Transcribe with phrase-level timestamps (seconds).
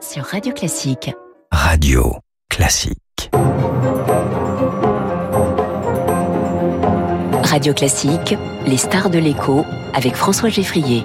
[0.00, 1.12] Sur Radio Classique.
[1.50, 2.16] Radio
[2.48, 3.30] Classique.
[7.42, 8.36] Radio Classique,
[8.66, 9.64] les stars de l'écho
[9.94, 11.04] avec François Geffrier.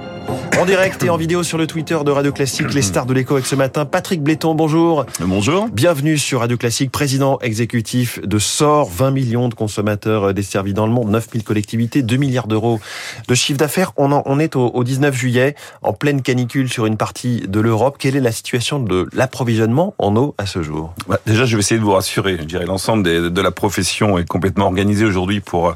[0.60, 3.34] En direct et en vidéo sur le Twitter de Radio Classique, les stars de l'écho
[3.34, 3.86] avec ce matin.
[3.86, 5.06] Patrick Bléton, bonjour.
[5.20, 5.68] Bonjour.
[5.68, 10.94] Bienvenue sur Radio Classique, président exécutif de SOR, 20 millions de consommateurs desservis dans le
[10.94, 12.80] monde, 9000 collectivités, 2 milliards d'euros
[13.28, 13.92] de chiffre d'affaires.
[13.98, 17.60] On, en, on est au, au 19 juillet, en pleine canicule sur une partie de
[17.60, 17.98] l'Europe.
[18.00, 20.94] Quelle est la situation de l'approvisionnement en eau à ce jour?
[21.08, 22.38] Bah, Déjà, je vais essayer de vous rassurer.
[22.40, 25.74] Je dirais l'ensemble de la profession est complètement organisée aujourd'hui pour euh,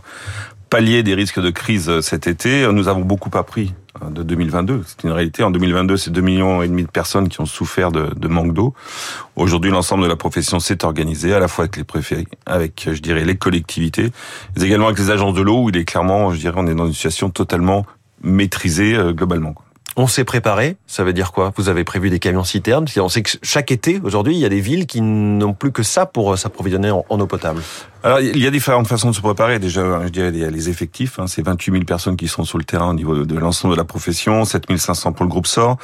[0.70, 2.68] pallier des risques de crise euh, cet été.
[2.72, 4.84] Nous avons beaucoup appris euh, de 2022.
[4.86, 5.44] C'est une réalité.
[5.44, 8.74] En 2022, c'est 2 millions et demi de personnes qui ont souffert de, manque d'eau.
[9.36, 13.00] Aujourd'hui, l'ensemble de la profession s'est organisé, à la fois avec les préfets, avec, je
[13.02, 14.12] dirais, les collectivités,
[14.56, 16.76] mais également avec les agences de l'eau, où il est clairement, je dirais, on est
[16.76, 17.86] dans une situation totalement
[18.22, 19.56] maîtrisée euh, globalement.
[19.96, 21.52] On s'est préparé, ça veut dire quoi?
[21.58, 24.50] Vous avez prévu des camions citernes On sait que chaque été, aujourd'hui, il y a
[24.50, 27.62] des villes qui n'ont plus que ça pour euh, s'approvisionner en eau potable.
[28.02, 29.60] Alors, il y a différentes façons de se préparer.
[29.60, 31.20] Déjà, je dirais, il y a les effectifs.
[31.20, 33.78] Hein, c'est 28 000 personnes qui sont sur le terrain au niveau de l'ensemble de
[33.78, 35.78] la profession, 7 500 pour le groupe SOR.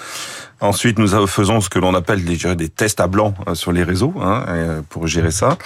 [0.62, 3.84] Ensuite, nous faisons ce que l'on appelle des, des tests à blanc euh, sur les
[3.84, 5.58] réseaux hein, euh, pour gérer ça.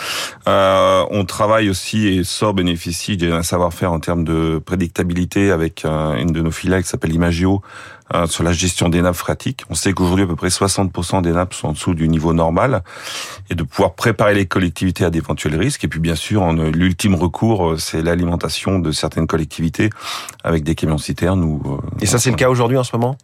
[0.47, 6.31] Euh, on travaille aussi, et SOR bénéficie d'un savoir-faire en termes de prédictabilité avec une
[6.31, 7.61] de nos filiales qui s'appelle Imagio,
[8.25, 9.61] sur la gestion des nappes phréatiques.
[9.69, 12.81] On sait qu'aujourd'hui, à peu près 60% des nappes sont en dessous du niveau normal
[13.51, 15.83] et de pouvoir préparer les collectivités à d'éventuels risques.
[15.83, 19.89] Et puis, bien sûr, en, euh, l'ultime recours, euh, c'est l'alimentation de certaines collectivités
[20.43, 21.43] avec des camions citernes.
[21.43, 23.17] Ou, euh, Et ça, c'est le cas aujourd'hui en ce moment?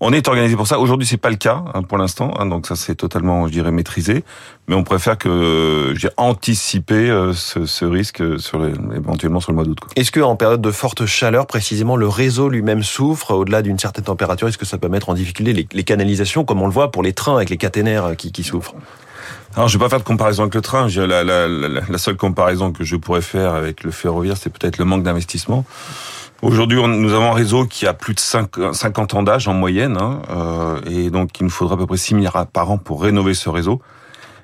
[0.00, 0.78] On est organisé pour ça.
[0.78, 3.72] Aujourd'hui, c'est pas le cas hein, pour l'instant, hein, donc ça c'est totalement, je dirais,
[3.72, 4.24] maîtrisé.
[4.68, 9.56] Mais on préfère que j'ai anticipé euh, ce, ce risque sur les, éventuellement sur le
[9.56, 9.78] mois d'août.
[9.96, 14.46] Est-ce qu'en période de forte chaleur, précisément, le réseau lui-même souffre au-delà d'une certaine température?
[14.46, 17.02] Est-ce que ça peut mettre en difficulté les, les canalisations, comme on le voit pour
[17.02, 18.74] les trains avec les caténaires qui, qui souffrent?
[19.56, 20.86] Alors, je vais pas faire de comparaison avec le train.
[20.88, 25.64] La, seule comparaison que je pourrais faire avec le ferroviaire, c'est peut-être le manque d'investissement.
[26.42, 29.98] Aujourd'hui, nous avons un réseau qui a plus de cinq- 50 ans d'âge en moyenne,
[30.00, 33.02] hein, euh, et donc il nous faudra à peu près 6 milliards par an pour
[33.02, 33.82] rénover ce réseau.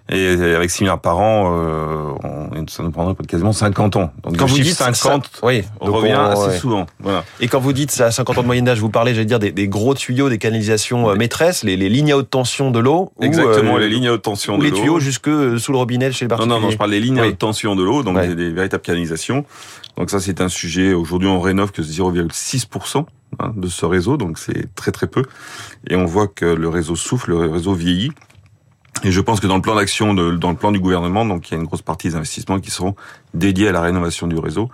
[0.09, 4.13] Et avec 6 milliards par an, euh, on- ça nous prendrait quasiment 50 ans.
[4.23, 6.59] Donc Quand vous dites 50 ça- oui, donc revient on- assez ouais.
[6.59, 6.87] souvent.
[7.01, 7.25] Voilà.
[7.41, 9.51] Et quand vous dites ça, 50 ans de moyenne d'âge, vous parlez, j'allais dire, des,
[9.51, 13.11] des gros tuyaux, des canalisations euh, maîtresses, les, les lignes à haute tension de l'eau
[13.17, 14.77] ou, Exactement, euh, les lignes à haute tension ou de les l'eau.
[14.77, 17.01] tuyaux jusque euh, sous le robinet chez le Non, particulier non, non, je parle des
[17.01, 18.29] lignes à haute tension de l'eau, donc Ouais.
[18.29, 19.45] des, des véritables canalisations.
[19.97, 20.95] Donc ça, c'est un sujet.
[20.95, 23.07] Aujourd'hui, on rénove que 0,6%
[23.41, 25.23] hein, de ce réseau, donc c'est très très peu.
[25.89, 28.13] Et on voit que le réseau souffle, le réseau vieillit.
[29.05, 31.55] Et je pense que dans le plan d'action, dans le plan du gouvernement, donc il
[31.55, 32.95] y a une grosse partie des investissements qui seront
[33.35, 34.71] dédiés à la rénovation du réseau,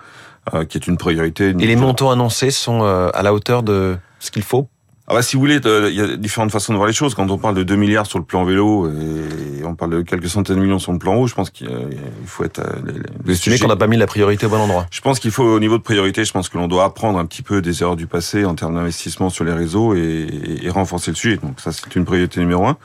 [0.55, 1.49] euh, qui est une priorité.
[1.50, 4.69] Et les montants annoncés sont euh, à la hauteur de ce qu'il faut?
[5.09, 7.15] Ah bah, si vous voulez, il y a différentes façons de voir les choses.
[7.15, 10.28] Quand on parle de 2 milliards sur le plan vélo et on parle de quelques
[10.28, 11.91] centaines de millions sur le plan haut, je pense qu'il euh,
[12.25, 12.60] faut être...
[12.60, 12.93] euh,
[13.25, 14.87] Vous estimez qu'on n'a pas mis la priorité au bon endroit?
[14.93, 17.27] Je pense qu'il faut, au niveau de priorité, je pense que l'on doit apprendre un
[17.27, 20.28] petit peu des erreurs du passé en termes d'investissement sur les réseaux et,
[20.62, 21.37] et renforcer le sujet.
[21.37, 22.78] Donc ça, c'est une priorité numéro un.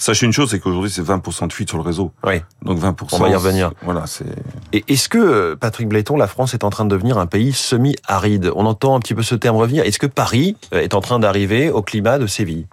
[0.00, 2.10] Sachez une chose, c'est qu'aujourd'hui, c'est 20% de fuite sur le réseau.
[2.24, 2.40] Oui.
[2.62, 3.08] Donc 20%.
[3.12, 3.70] On va y revenir.
[3.82, 4.24] Voilà, c'est...
[4.72, 7.52] Et est-ce que, euh, Patrick Bléton, la France est en train de devenir un pays
[7.52, 8.50] semi-aride?
[8.56, 9.84] On entend un petit peu ce terme revenir.
[9.84, 12.66] Est-ce que Paris euh, est en train d'arriver au climat de Séville?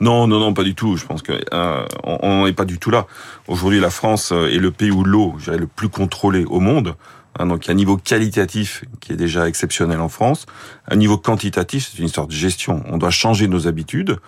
[0.00, 0.96] Non, non, non, pas du tout.
[0.96, 3.06] Je pense que euh, on n'en est pas du tout là.
[3.46, 6.58] Aujourd'hui, la France euh, est le pays où l'eau, je dirais, le plus contrôlé au
[6.58, 6.96] monde.
[7.38, 10.46] Hein, donc, il y a un niveau qualitatif qui est déjà exceptionnel en France.
[10.88, 12.82] Un niveau quantitatif, c'est une histoire de gestion.
[12.88, 14.18] On doit changer nos habitudes.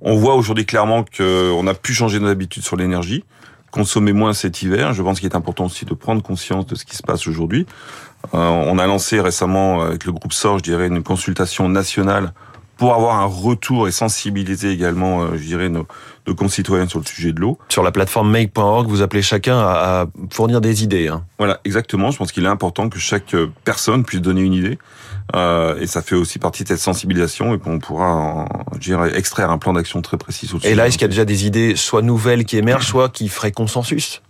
[0.00, 3.24] On voit aujourd'hui clairement qu'on a pu changer nos habitudes sur l'énergie,
[3.70, 4.92] consommer moins cet hiver.
[4.94, 7.66] Je pense qu'il est important aussi de prendre conscience de ce qui se passe aujourd'hui.
[8.34, 12.32] Euh, on a lancé récemment avec le groupe SOR, je dirais, une consultation nationale
[12.76, 15.86] pour avoir un retour et sensibiliser également, euh, je dirais, nos,
[16.28, 17.58] nos concitoyens sur le sujet de l'eau.
[17.68, 21.08] Sur la plateforme make.org, vous appelez chacun à, à fournir des idées.
[21.08, 21.24] Hein.
[21.38, 22.12] Voilà, exactement.
[22.12, 24.78] Je pense qu'il est important que chaque euh, personne puisse donner une idée.
[25.36, 28.46] Euh, et ça fait aussi partie de cette sensibilisation et qu'on pourra, en,
[28.78, 31.46] dirais, extraire un plan d'action très précis Et là, est-ce qu'il y a déjà des
[31.46, 34.22] idées, soit nouvelles qui émergent, soit qui feraient consensus?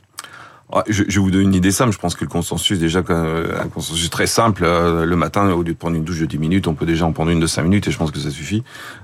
[0.71, 1.93] Ah, je, vais vous donner une idée simple.
[1.93, 4.65] Je pense que le consensus, déjà, euh, un consensus très simple.
[4.65, 7.06] euh, le matin, au lieu de prendre une douche de 10 minutes, on peut déjà
[7.06, 8.62] en prendre une de 5 minutes et je pense que ça suffit.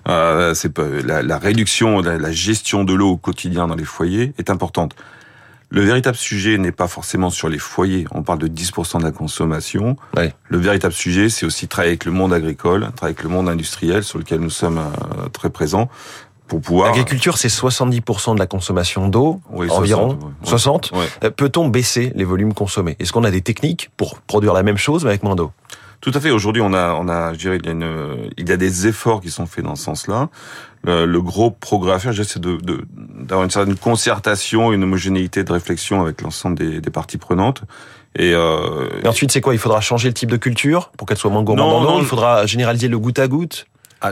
[0.09, 4.51] Euh, c'est la réduction, la, la gestion de l'eau au quotidien dans les foyers est
[4.51, 4.95] importante.
[5.75, 8.07] Le véritable sujet n'est pas forcément sur les foyers.
[8.13, 9.97] On parle de 10% de la consommation.
[10.17, 10.33] Ouais.
[10.49, 14.05] Le véritable sujet, c'est aussi travailler avec le monde agricole, travailler avec le monde industriel
[14.05, 15.89] sur lequel nous sommes euh, très présents
[16.47, 16.91] pour pouvoir.
[16.91, 20.11] L'agriculture, c'est 70% de la consommation d'eau, Oui, environ.
[20.11, 20.49] 60, ouais.
[20.49, 21.07] 60 Ouais.
[21.25, 22.95] Euh, Peut-on baisser les volumes consommés?
[23.01, 25.51] Est-ce qu'on a des techniques pour produire la même chose mais avec moins d'eau?
[26.05, 26.31] Tout à fait.
[26.31, 28.87] Aujourd'hui, on a, on a, je dirais, il y a, une, il y a des
[28.87, 30.29] efforts qui sont faits dans ce sens-là.
[30.83, 32.85] Le, le gros progrès à faire, c'est de, de,
[33.21, 37.63] d'avoir une certaine concertation, une homogénéité de réflexion avec l'ensemble des, des parties prenantes.
[38.17, 39.55] Et, euh, et ensuite, c'est quoi?
[39.55, 40.93] Il faudra changer le type de culture?
[40.99, 43.67] Pour qu'elle soit moins gourmande non, Il faudra généraliser le goutte à goutte?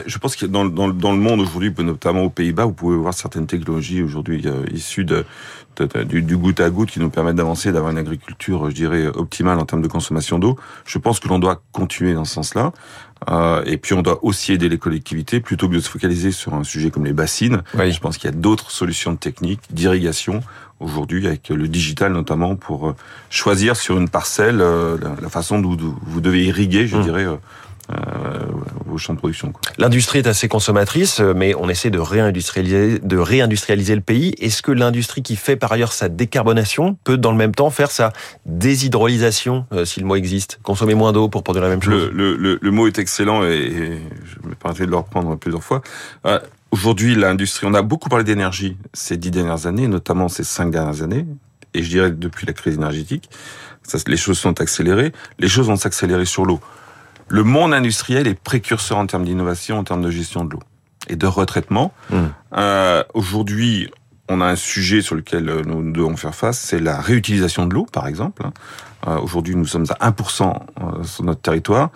[0.07, 3.15] Je pense que dans, dans, dans le monde aujourd'hui, notamment aux Pays-Bas, vous pouvez voir
[3.15, 5.25] certaines technologies aujourd'hui euh, issues de,
[5.77, 9.07] de, du, du, goutte à goutte qui nous permettent d'avancer, d'avoir une agriculture, je dirais,
[9.07, 10.59] optimale en termes de consommation d'eau.
[10.85, 12.73] Je pense que l'on doit continuer dans ce sens-là.
[13.31, 16.55] Euh, et puis on doit aussi aider les collectivités plutôt que de se focaliser sur
[16.55, 17.63] un sujet comme les bassines.
[17.75, 17.93] Oui.
[17.93, 20.43] Je pense qu'il y a d'autres solutions techniques d'irrigation
[20.81, 22.97] aujourd'hui avec le digital notamment pour euh,
[23.31, 27.03] choisir sur une parcelle euh, la, façon dont vous devez irriguer, je mmh.
[27.03, 27.27] dirais,
[27.91, 28.42] euh,
[28.93, 29.53] vos champs de production.
[29.79, 34.35] L'industrie est assez consommatrice, mais on essaie de réindustrialiser, de réindustrialiser le pays.
[34.39, 37.91] Est-ce que l'industrie qui fait par ailleurs sa décarbonation peut dans le même temps faire
[37.91, 38.13] sa
[38.47, 42.37] déshydrolysation, euh, si le mot existe, consommer moins d'eau pour produire la même chose Le,
[42.37, 45.83] le, le mot est excellent et, et je me permettrai de le reprendre plusieurs fois.
[46.27, 46.39] Euh,
[46.71, 51.03] Aujourd'hui, l'industrie, on a beaucoup parlé d'énergie ces dix dernières années, notamment ces cinq dernières
[51.03, 51.27] années,
[51.75, 53.29] et je dirais depuis la crise énergétique,
[53.83, 55.13] ça, les choses sont accélérées.
[55.39, 56.61] Les choses vont s'accélérer sur l'eau
[57.29, 60.61] le monde industriel est précurseur en termes d'innovation, en termes de gestion de l'eau
[61.09, 61.93] et de retraitement.
[62.11, 62.17] Mmh.
[62.57, 63.91] Euh, Aujourd'hui,
[64.29, 67.75] on a un sujet sur lequel euh, nous devons faire face, c'est la réutilisation de
[67.75, 68.45] l'eau, par exemple.
[69.07, 71.91] Euh, Aujourd'hui, nous sommes à 1% euh, sur notre territoire.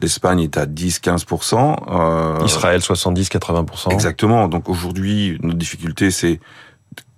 [0.00, 1.76] L'Espagne est à 10-15%.
[1.88, 3.92] Euh, Israël 70-80%.
[3.92, 4.48] Exactement.
[4.48, 6.40] Donc aujourd'hui, notre difficulté, c'est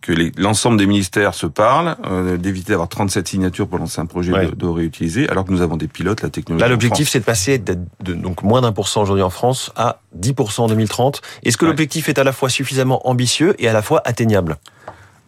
[0.04, 4.32] que l'ensemble des ministères se parlent, euh, d'éviter d'avoir 37 signatures pour lancer un projet
[4.32, 4.46] ouais.
[4.46, 6.60] de, de, réutiliser, alors que nous avons des pilotes, la technologie.
[6.62, 9.72] Là, l'objectif, c'est de passer de, de, donc moins d'un pour cent aujourd'hui en France
[9.76, 11.22] à 10% en 2030.
[11.42, 11.70] Est-ce que ouais.
[11.70, 14.58] l'objectif est à la fois suffisamment ambitieux et à la fois atteignable?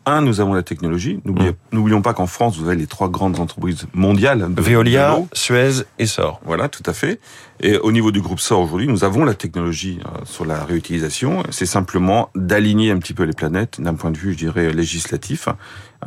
[0.07, 1.21] Un, nous avons la technologie.
[1.73, 2.03] N'oublions mmh.
[2.03, 4.55] pas qu'en France, vous avez les trois grandes entreprises mondiales.
[4.55, 6.41] De, Veolia, Suez et Sor.
[6.45, 7.21] Voilà, tout à fait.
[7.61, 11.43] Et au niveau du groupe Sor aujourd'hui, nous avons la technologie euh, sur la réutilisation.
[11.51, 15.49] C'est simplement d'aligner un petit peu les planètes d'un point de vue, je dirais, législatif,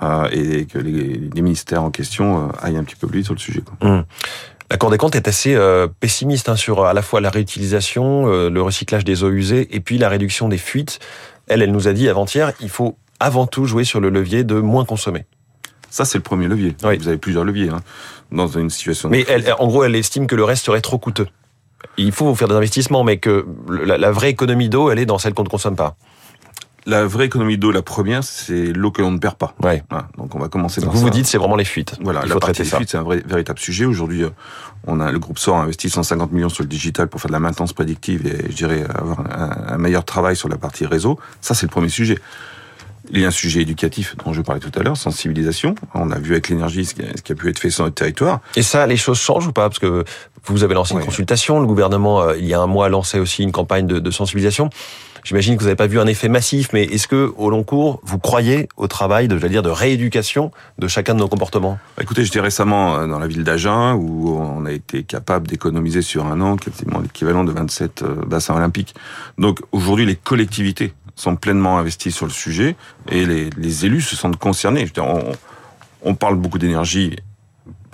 [0.02, 3.34] euh, et que les, les, ministères en question euh, aillent un petit peu plus sur
[3.34, 3.62] le sujet.
[3.62, 3.90] Quoi.
[3.90, 4.06] Mmh.
[4.72, 8.28] La Cour des comptes est assez euh, pessimiste hein, sur à la fois la réutilisation,
[8.28, 11.00] euh, le recyclage des eaux usées et puis la réduction des fuites.
[11.48, 14.56] Elle, elle nous a dit avant-hier, il faut avant tout jouer sur le levier de
[14.60, 15.26] moins consommer.
[15.90, 16.76] Ça, c'est le premier levier.
[16.84, 16.98] Oui.
[16.98, 17.80] Vous avez plusieurs leviers hein,
[18.32, 19.10] dans une situation.
[19.10, 21.28] Mais elle, en gros, elle estime que le reste serait trop coûteux.
[21.98, 25.18] Il faut faire des investissements, mais que la, la vraie économie d'eau, elle est dans
[25.18, 25.96] celle qu'on ne consomme pas.
[26.86, 29.54] La vraie économie d'eau, la première, c'est l'eau que l'on ne perd pas.
[29.62, 29.84] Ouais.
[29.90, 30.08] Voilà.
[30.18, 31.04] Donc on va commencer par vous ça.
[31.04, 31.96] Vous dites c'est vraiment les fuites.
[32.02, 32.78] Voilà, Il la faut traiter des ça.
[32.78, 33.86] fuites, c'est un vrai, véritable sujet.
[33.86, 34.24] Aujourd'hui,
[34.88, 37.34] on a le groupe SOR a investi 150 millions sur le digital pour faire de
[37.34, 41.20] la maintenance prédictive et je dirais avoir un, un meilleur travail sur la partie réseau.
[41.42, 42.18] Ça, c'est le premier sujet.
[43.12, 45.76] Il y a un sujet éducatif dont je parlais tout à l'heure, sensibilisation.
[45.94, 48.42] On a vu avec l'énergie ce qui a pu être fait sur notre territoire.
[48.56, 49.70] Et ça, les choses changent ou pas?
[49.70, 50.04] Parce que
[50.46, 51.06] vous avez lancé une ouais.
[51.06, 54.00] consultation, le gouvernement, euh, il y a un mois, a lancé aussi une campagne de,
[54.00, 54.70] de sensibilisation.
[55.24, 58.00] J'imagine que vous n'avez pas vu un effet massif, mais est-ce que, au long cours,
[58.04, 61.78] vous croyez au travail de, dire, de rééducation de chacun de nos comportements?
[62.00, 66.40] Écoutez, j'étais récemment dans la ville d'Agen où on a été capable d'économiser sur un
[66.42, 68.96] an quasiment l'équivalent de 27 bassins olympiques.
[69.38, 72.76] Donc aujourd'hui, les collectivités sont pleinement investis sur le sujet
[73.10, 74.82] et les, les élus se sentent concernés.
[74.82, 75.32] Je veux dire, on,
[76.02, 77.18] on, parle beaucoup d'énergie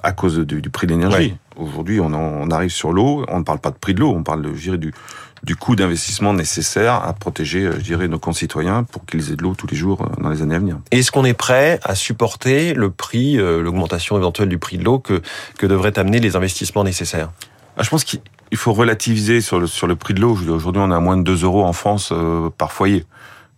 [0.03, 1.17] à cause du, du prix de l'énergie.
[1.17, 1.37] Ouais.
[1.57, 4.21] Aujourd'hui, on, on, arrive sur l'eau, on ne parle pas de prix de l'eau, on
[4.21, 4.93] parle de, je dirais, du,
[5.41, 9.55] du coût d'investissement nécessaire à protéger, je dirais, nos concitoyens pour qu'ils aient de l'eau
[9.55, 10.77] tous les jours dans les années à venir.
[10.91, 14.99] Est-ce qu'on est prêt à supporter le prix, euh, l'augmentation éventuelle du prix de l'eau
[14.99, 15.21] que,
[15.57, 17.31] que devraient amener les investissements nécessaires?
[17.77, 20.37] Ah, Je pense qu'il il faut relativiser sur le, sur le prix de l'eau.
[20.49, 23.05] Aujourd'hui, on est à moins de 2 euros en France euh, par foyer.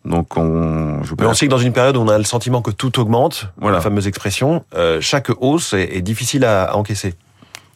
[0.05, 1.03] Donc on.
[1.03, 2.99] Je Mais on sait que dans une période où on a le sentiment que tout
[2.99, 3.77] augmente, voilà.
[3.77, 7.13] la fameuse expression, euh, chaque hausse est, est difficile à, à, encaisser.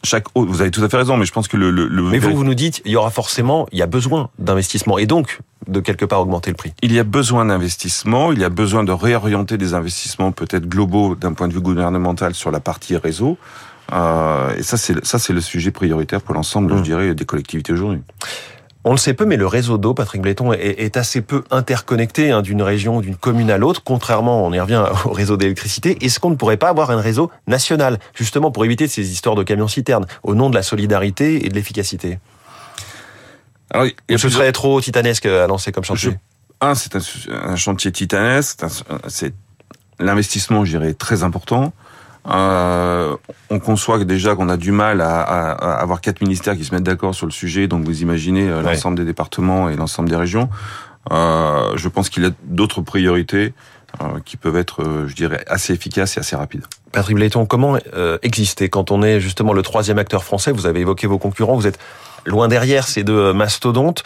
[0.02, 1.70] Chaque hausse, vous avez tout à fait raison, mais je pense que le.
[1.70, 2.02] le, le...
[2.02, 5.06] Mais vous, vous nous dites, il y aura forcément, il y a besoin d'investissement et
[5.06, 6.72] donc de quelque part augmenter le prix.
[6.82, 11.14] Il y a besoin d'investissement, il y a besoin de réorienter des investissements peut-être globaux
[11.14, 13.36] d'un point de vue gouvernemental sur la partie réseau.
[13.92, 16.78] Euh, et ça, c'est ça, c'est le sujet prioritaire pour l'ensemble, mmh.
[16.78, 18.02] je dirais, des collectivités aujourd'hui.
[18.84, 22.32] On le sait peu, mais le réseau d'eau, Patrick Bléton, est, est, assez peu interconnecté
[22.32, 23.82] hein, d'une région, d'une commune à l'autre.
[23.84, 26.04] Contrairement, on y revient au réseau d'électricité.
[26.04, 29.44] Est-ce qu'on ne pourrait pas avoir un réseau national, justement pour éviter ces histoires de
[29.44, 32.18] camions-citernes, au nom de la solidarité et de l'efficacité?
[33.70, 36.10] Alors, Ou ce serait trop titanesque à lancer comme chantier?
[36.10, 38.60] Je, Un, c'est un, un, chantier titanesque.
[39.06, 39.32] C'est
[40.00, 41.72] l'investissement, je dirais, très important.
[42.28, 43.16] Euh,
[43.50, 46.74] on conçoit déjà qu'on a du mal à, à, à, avoir quatre ministères qui se
[46.74, 47.66] mettent d'accord sur le sujet.
[47.66, 48.74] Donc vous imaginez euh, ouais.
[48.74, 50.48] l'ensemble des départements et l'ensemble des régions.
[51.10, 53.54] Euh, je pense qu'il y a d'autres priorités
[54.00, 56.64] euh, qui peuvent être, euh, je dirais, assez efficaces et assez rapides.
[56.92, 60.52] Patrick Bléton, comment euh, exister quand on est justement le troisième acteur français?
[60.52, 61.78] Vous avez évoqué vos concurrents, vous êtes
[62.24, 64.04] loin derrière ces deux mastodontes.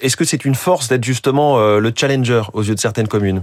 [0.00, 3.42] Est-ce que c'est une force d'être justement le challenger aux yeux de certaines communes?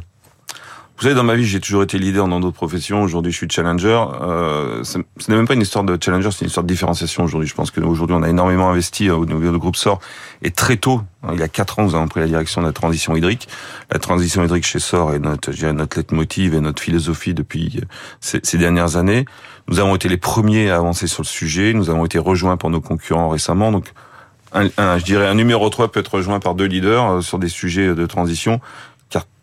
[0.98, 3.04] Vous savez, dans ma vie, j'ai toujours été leader dans d'autres professions.
[3.04, 4.04] Aujourd'hui, je suis challenger.
[4.20, 7.48] Euh, ce n'est même pas une histoire de challenger, c'est une histoire de différenciation aujourd'hui.
[7.48, 10.00] Je pense qu'aujourd'hui, on a énormément investi au niveau du groupe SOR.
[10.42, 12.66] Et très tôt, hein, il y a quatre ans, nous avons pris la direction de
[12.66, 13.48] la transition hydrique.
[13.92, 17.80] La transition hydrique chez SOR est notre, je dirais, notre leitmotiv et notre philosophie depuis
[18.20, 19.26] ces, ces dernières années.
[19.68, 21.74] Nous avons été les premiers à avancer sur le sujet.
[21.74, 23.72] Nous avons été rejoints par nos concurrents récemment.
[23.72, 23.94] Donc,
[24.52, 27.50] un, je dirais un numéro 3 peut être rejoint par deux leaders euh, sur des
[27.50, 28.62] sujets de transition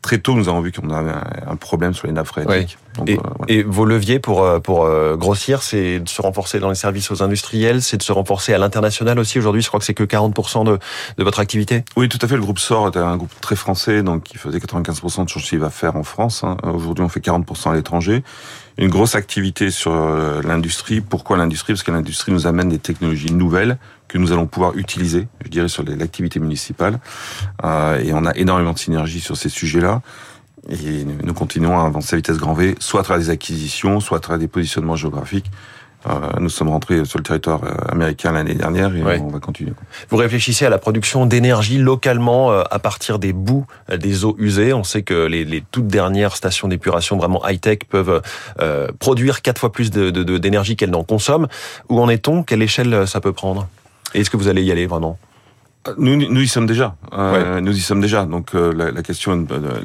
[0.05, 1.15] très tôt nous avons vu qu'on avait
[1.47, 2.77] un problème sur les nappes phréatiques.
[2.99, 3.53] Donc, et, euh, voilà.
[3.53, 7.23] et, vos leviers pour euh, pour grossir, c'est de se renforcer dans les services aux
[7.23, 9.39] industriels, c'est de se renforcer à l'international aussi.
[9.39, 10.79] Aujourd'hui, je crois que c'est que 40% de,
[11.17, 11.85] de votre activité?
[11.97, 12.37] Oui, tout à fait.
[12.37, 15.63] Le groupe SOR était un groupe très français, donc qui faisait 95% de son chiffre
[15.63, 16.45] d'affaires en France.
[16.45, 16.59] Hein.
[16.65, 18.23] Aujourd'hui, on fait 40% à l'étranger
[18.77, 19.95] une grosse activité sur
[20.43, 21.01] l'industrie.
[21.01, 21.75] Pourquoi l'industrie?
[21.75, 25.69] Parce que l'industrie nous amène des technologies nouvelles que nous allons pouvoir utiliser, je dirais,
[25.69, 27.01] sur l'activité municipale.
[27.65, 30.03] Euh, et on a énormément de synergie sur ces sujets-là.
[30.71, 34.19] Et nous continuons à avancer à vitesse grand V, soit à travers des acquisitions, soit
[34.19, 35.51] à travers des positionnements géographiques.
[36.07, 39.73] Euh, nous sommes rentrés sur le territoire euh, américain l'année dernière et on va continuer.
[40.11, 44.75] Vous réfléchissez à la production d'énergie localement euh, à partir des bouts des eaux usées.
[44.75, 48.21] On sait que les, les toutes dernières stations d'épuration vraiment high-tech peuvent
[48.61, 51.49] euh, produire quatre fois plus d'énergie de, de, qu'elles n'en consomment.
[51.89, 52.43] Où en est-on?
[52.43, 53.67] Quelle échelle ça peut prendre?
[54.21, 55.19] Est-ce que vous allez y aller vraiment?
[55.99, 56.97] Nous, nous y sommes déjà.
[57.13, 57.61] Euh, ouais.
[57.61, 58.25] Nous y sommes déjà.
[58.25, 59.81] Donc euh, la, la, question, euh,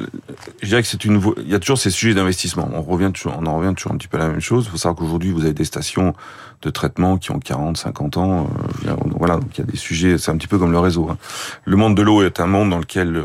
[0.62, 1.20] je dirais que c'est une.
[1.36, 2.70] Il y a toujours ces sujets d'investissement.
[2.72, 4.64] On revient toujours, on en revient toujours un petit peu à la même chose.
[4.66, 6.14] Il faut savoir qu'aujourd'hui vous avez des stations
[6.62, 8.50] de traitement qui ont 40, 50 ans.
[8.86, 10.18] Euh, voilà, donc il y a des sujets.
[10.18, 11.08] C'est un petit peu comme le réseau.
[11.10, 11.18] Hein.
[11.64, 13.24] Le monde de l'eau est un monde dans lequel euh,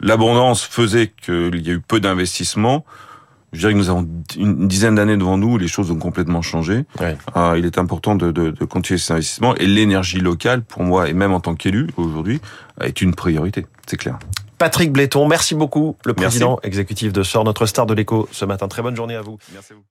[0.00, 2.84] l'abondance faisait qu'il y a eu peu d'investissements.
[3.54, 4.06] Je dirais que nous avons
[4.36, 6.84] une dizaine d'années devant nous où les choses ont complètement changé.
[7.00, 7.16] Ouais.
[7.36, 11.08] Euh, il est important de, de, de continuer ces investissements et l'énergie locale, pour moi,
[11.08, 12.40] et même en tant qu'élu aujourd'hui,
[12.80, 14.18] est une priorité, c'est clair.
[14.58, 16.66] Patrick Bléton, merci beaucoup, le président merci.
[16.68, 18.68] exécutif de SOR, notre star de l'écho ce matin.
[18.68, 19.38] Très bonne journée à vous.
[19.52, 19.82] Merci à vous.